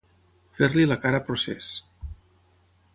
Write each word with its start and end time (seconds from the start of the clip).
Fer-li 0.59 0.87
la 0.91 0.97
cara 1.05 1.21
procés. 1.29 1.71